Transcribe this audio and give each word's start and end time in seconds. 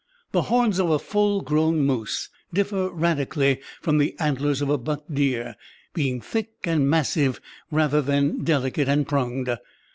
The 0.31 0.41
horns 0.41 0.79
of 0.79 0.89
a 0.89 0.97
full 0.97 1.41
grown 1.41 1.81
moose 1.81 2.29
differ 2.51 2.89
radically 2.89 3.59
from 3.81 3.99
the 3.99 4.15
antlers 4.17 4.59
of 4.59 4.69
a 4.71 4.79
buck 4.79 5.03
deer, 5.13 5.55
being 5.93 6.19
thick 6.19 6.53
and 6.63 6.89
massive 6.89 7.39
rather 7.69 8.01
than 8.01 8.43
delicate 8.43 8.89
and 8.89 9.07
pronged. 9.07 9.55